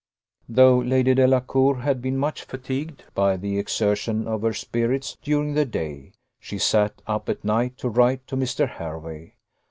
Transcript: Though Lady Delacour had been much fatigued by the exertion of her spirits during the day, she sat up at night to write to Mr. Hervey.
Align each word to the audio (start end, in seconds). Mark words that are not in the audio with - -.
Though 0.49 0.79
Lady 0.79 1.13
Delacour 1.13 1.81
had 1.81 2.01
been 2.01 2.17
much 2.17 2.41
fatigued 2.45 3.03
by 3.13 3.37
the 3.37 3.59
exertion 3.59 4.27
of 4.27 4.41
her 4.41 4.51
spirits 4.51 5.15
during 5.21 5.53
the 5.53 5.63
day, 5.63 6.13
she 6.39 6.57
sat 6.57 7.03
up 7.05 7.29
at 7.29 7.43
night 7.43 7.77
to 7.77 7.87
write 7.89 8.25
to 8.25 8.35
Mr. 8.35 8.67
Hervey. 8.67 9.35